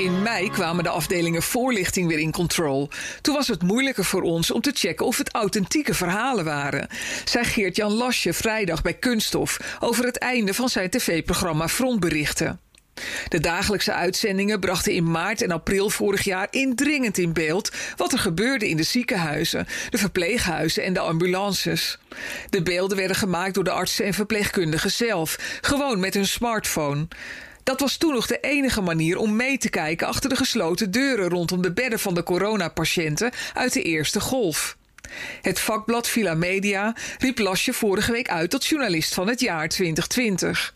In 0.00 0.22
mei 0.22 0.50
kwamen 0.50 0.84
de 0.84 0.90
afdelingen 0.90 1.42
voorlichting 1.42 2.08
weer 2.08 2.18
in 2.18 2.32
control. 2.32 2.88
Toen 3.20 3.34
was 3.34 3.48
het 3.48 3.62
moeilijker 3.62 4.04
voor 4.04 4.22
ons 4.22 4.50
om 4.50 4.60
te 4.60 4.70
checken 4.74 5.06
of 5.06 5.18
het 5.18 5.32
authentieke 5.32 5.94
verhalen 5.94 6.44
waren. 6.44 6.88
Zei 7.24 7.44
Geert-Jan 7.44 7.92
Lasje 7.92 8.32
vrijdag 8.32 8.82
bij 8.82 8.94
Kunststof 8.94 9.76
over 9.80 10.04
het 10.04 10.18
einde 10.18 10.54
van 10.54 10.68
zijn 10.68 10.90
tv-programma 10.90 11.68
Frontberichten. 11.68 12.60
De 13.28 13.40
dagelijkse 13.40 13.92
uitzendingen 13.92 14.60
brachten 14.60 14.92
in 14.92 15.10
maart 15.10 15.42
en 15.42 15.50
april 15.50 15.90
vorig 15.90 16.22
jaar 16.22 16.48
indringend 16.50 17.18
in 17.18 17.32
beeld 17.32 17.70
wat 17.96 18.12
er 18.12 18.18
gebeurde 18.18 18.68
in 18.68 18.76
de 18.76 18.82
ziekenhuizen, 18.82 19.66
de 19.90 19.98
verpleeghuizen 19.98 20.84
en 20.84 20.92
de 20.92 21.00
ambulances. 21.00 21.98
De 22.50 22.62
beelden 22.62 22.96
werden 22.96 23.16
gemaakt 23.16 23.54
door 23.54 23.64
de 23.64 23.70
artsen 23.70 24.04
en 24.04 24.14
verpleegkundigen 24.14 24.90
zelf, 24.90 25.58
gewoon 25.60 26.00
met 26.00 26.14
hun 26.14 26.26
smartphone. 26.26 27.08
Dat 27.62 27.80
was 27.80 27.96
toen 27.96 28.14
nog 28.14 28.26
de 28.26 28.40
enige 28.40 28.80
manier 28.80 29.18
om 29.18 29.36
mee 29.36 29.58
te 29.58 29.70
kijken 29.70 30.06
achter 30.06 30.28
de 30.28 30.36
gesloten 30.36 30.90
deuren 30.90 31.28
rondom 31.28 31.62
de 31.62 31.72
bedden 31.72 31.98
van 31.98 32.14
de 32.14 32.22
coronapatiënten 32.22 33.32
uit 33.54 33.72
de 33.72 33.82
eerste 33.82 34.20
golf. 34.20 34.76
Het 35.42 35.60
vakblad 35.60 36.08
Villa 36.08 36.34
Media 36.34 36.96
riep 37.18 37.38
Lasje 37.38 37.72
vorige 37.72 38.12
week 38.12 38.28
uit 38.28 38.50
tot 38.50 38.66
journalist 38.66 39.14
van 39.14 39.28
het 39.28 39.40
jaar 39.40 39.68
2020. 39.68 40.74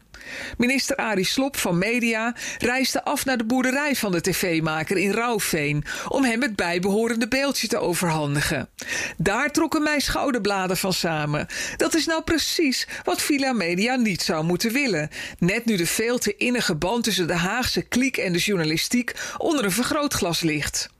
Minister 0.56 0.96
Arie 0.96 1.24
Slop 1.24 1.56
van 1.56 1.78
Media 1.78 2.34
reisde 2.58 3.04
af 3.04 3.24
naar 3.24 3.36
de 3.36 3.44
boerderij 3.44 3.96
van 3.96 4.12
de 4.12 4.20
tv-maker 4.20 4.96
in 4.96 5.12
Rauwveen 5.12 5.84
om 6.08 6.24
hem 6.24 6.42
het 6.42 6.56
bijbehorende 6.56 7.28
beeldje 7.28 7.68
te 7.68 7.78
overhandigen. 7.78 8.68
Daar 9.16 9.50
trokken 9.50 9.82
mijn 9.82 10.00
schouderbladen 10.00 10.76
van 10.76 10.92
samen. 10.92 11.46
Dat 11.76 11.94
is 11.94 12.06
nou 12.06 12.22
precies 12.22 12.86
wat 13.02 13.22
Villa 13.22 13.52
Media 13.52 13.94
niet 13.94 14.22
zou 14.22 14.44
moeten 14.44 14.72
willen. 14.72 15.08
Net 15.38 15.64
nu 15.64 15.76
de 15.76 15.86
veel 15.86 16.18
te 16.18 16.36
innige 16.36 16.74
band 16.74 17.04
tussen 17.04 17.26
de 17.26 17.34
Haagse 17.36 17.82
kliek 17.82 18.16
en 18.16 18.32
de 18.32 18.38
journalistiek 18.38 19.12
onder 19.38 19.64
een 19.64 19.72
vergrootglas 19.72 20.40
ligt. 20.40 20.92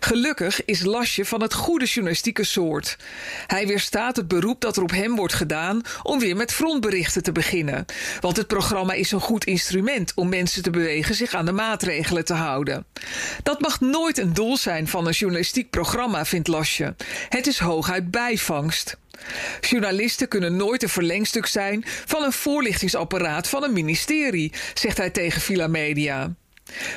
Gelukkig 0.00 0.64
is 0.64 0.84
Lasje 0.84 1.24
van 1.24 1.42
het 1.42 1.54
goede 1.54 1.84
journalistieke 1.84 2.44
soort. 2.44 2.96
Hij 3.46 3.66
weerstaat 3.66 4.16
het 4.16 4.28
beroep 4.28 4.60
dat 4.60 4.76
er 4.76 4.82
op 4.82 4.90
hem 4.90 5.16
wordt 5.16 5.34
gedaan 5.34 5.82
om 6.02 6.18
weer 6.18 6.36
met 6.36 6.52
frontberichten 6.52 7.22
te 7.22 7.32
beginnen. 7.32 7.84
Want 8.20 8.36
het 8.36 8.46
programma 8.46 8.92
is 8.92 9.12
een 9.12 9.20
goed 9.20 9.44
instrument 9.44 10.12
om 10.14 10.28
mensen 10.28 10.62
te 10.62 10.70
bewegen 10.70 11.14
zich 11.14 11.34
aan 11.34 11.44
de 11.44 11.52
maatregelen 11.52 12.24
te 12.24 12.34
houden. 12.34 12.86
Dat 13.42 13.60
mag 13.60 13.80
nooit 13.80 14.18
een 14.18 14.34
doel 14.34 14.56
zijn 14.56 14.88
van 14.88 15.06
een 15.06 15.12
journalistiek 15.12 15.70
programma, 15.70 16.24
vindt 16.24 16.48
Lasje. 16.48 16.94
Het 17.28 17.46
is 17.46 17.58
hooguit 17.58 18.10
bijvangst. 18.10 18.96
Journalisten 19.60 20.28
kunnen 20.28 20.56
nooit 20.56 20.82
een 20.82 20.88
verlengstuk 20.88 21.46
zijn 21.46 21.84
van 21.86 22.22
een 22.22 22.32
voorlichtingsapparaat 22.32 23.48
van 23.48 23.64
een 23.64 23.72
ministerie, 23.72 24.52
zegt 24.74 24.98
hij 24.98 25.10
tegen 25.10 25.40
Villa 25.40 25.66
Media. 25.66 26.34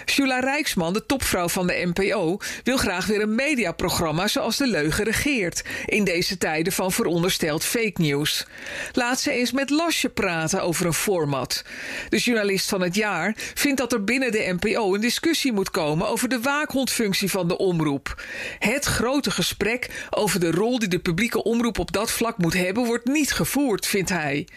Jula 0.06 0.40
Rijksman, 0.40 0.94
de 0.94 1.06
topvrouw 1.06 1.50
van 1.50 1.68
de 1.68 1.92
NPO, 1.94 2.38
wil 2.64 2.78
graag 2.78 3.06
weer 3.06 3.22
een 3.22 3.36
mediaprogramma 3.36 4.28
zoals 4.28 4.58
De 4.58 4.68
Leugen 4.68 5.04
regeert. 5.04 5.64
In 5.86 6.04
deze 6.04 6.38
tijden 6.38 6.74
van 6.74 6.92
verondersteld 6.92 7.66
fake 7.66 8.02
news. 8.02 8.46
Laat 8.92 9.20
ze 9.20 9.32
eens 9.32 9.52
met 9.52 9.70
Lasje 9.70 10.10
praten 10.10 10.62
over 10.62 10.86
een 10.86 10.94
format. 10.94 11.64
De 12.10 12.18
journalist 12.18 12.70
van 12.70 12.82
het 12.82 12.96
jaar 12.96 13.34
vindt 13.54 13.78
dat 13.78 13.94
er 13.94 14.04
binnen 14.04 14.32
de 14.32 14.56
NPO 14.60 14.94
een 14.94 15.02
discussie 15.02 15.52
moet 15.54 15.72
komen 15.72 16.08
over 16.08 16.30
de 16.30 16.39
waakhondfunctie 16.39 17.30
van 17.30 17.48
de 17.48 17.58
omroep. 17.58 18.23
Het 18.60 18.86
grote 18.86 19.32
gesprek 19.32 19.89
over 20.10 20.39
de 20.39 20.52
rol 20.52 20.80
die 20.80 20.88
de 20.88 21.00
publieke 21.00 21.44
omroep 21.44 21.80
op 21.80 21.92
dat 21.92 22.12
vlak 22.12 22.38
moet 22.38 22.54
hebben, 22.54 22.86
wordt 22.86 23.06
niet 23.06 23.32
gevoerd, 23.32 23.88
vindt 23.88 24.10
hij. 24.10 24.48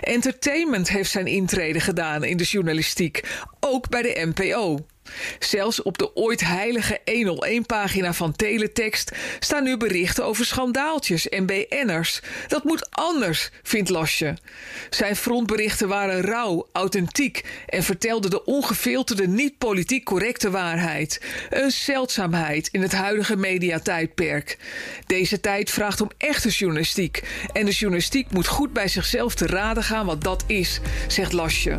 Entertainment 0.00 0.88
heeft 0.88 1.10
zijn 1.10 1.26
intrede 1.26 1.80
gedaan 1.80 2.24
in 2.24 2.36
de 2.36 2.44
journalistiek, 2.44 3.22
ook 3.64 3.88
bij 3.88 4.02
de 4.02 4.32
NPO. 4.34 4.78
Zelfs 5.38 5.82
op 5.82 5.98
de 5.98 6.16
ooit 6.16 6.40
heilige 6.40 7.00
101-pagina 7.10 8.12
van 8.12 8.36
Teletext 8.36 9.12
staan 9.38 9.64
nu 9.64 9.76
berichten 9.76 10.24
over 10.24 10.44
schandaaltjes 10.44 11.28
en 11.28 11.46
BN'ers. 11.46 12.20
Dat 12.48 12.64
moet 12.64 12.90
anders, 12.90 13.50
vindt 13.62 13.90
Lasje. 13.90 14.36
Zijn 14.90 15.16
frontberichten 15.16 15.88
waren 15.88 16.20
rauw, 16.20 16.68
authentiek 16.72 17.44
en 17.66 17.82
vertelden 17.82 18.30
de 18.30 18.44
ongefilterde, 18.44 19.28
niet 19.28 19.58
politiek 19.58 20.04
correcte 20.04 20.50
waarheid. 20.50 21.20
Een 21.50 21.70
zeldzaamheid 21.70 22.68
in 22.68 22.82
het 22.82 22.92
huidige 22.92 23.36
mediatijdperk. 23.36 24.58
Deze 25.06 25.40
tijd 25.40 25.70
vraagt 25.70 26.00
om 26.00 26.10
echte 26.18 26.48
journalistiek. 26.48 27.22
En 27.52 27.64
de 27.64 27.70
journalistiek 27.72 28.30
moet 28.30 28.46
goed 28.46 28.72
bij 28.72 28.88
zichzelf 28.88 29.34
te 29.34 29.46
raden 29.46 29.82
gaan 29.82 30.06
wat 30.06 30.22
dat 30.22 30.44
is, 30.46 30.80
zegt 31.08 31.32
Lasje. 31.32 31.78